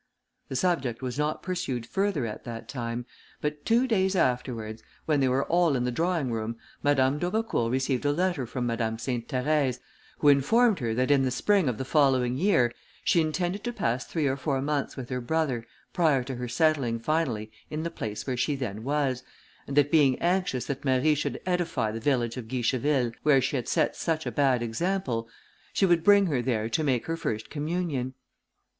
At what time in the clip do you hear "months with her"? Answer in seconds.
14.59-15.21